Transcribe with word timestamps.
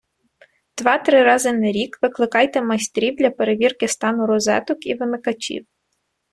Два-три 0.77 1.23
рази 1.23 1.53
на 1.53 1.71
рік 1.71 1.99
викликайте 2.01 2.61
майстрів 2.61 3.15
для 3.15 3.29
перевірки 3.29 3.87
стану 3.87 4.25
розеток 4.27 4.85
і 4.85 4.95
вимикачів 4.95 5.65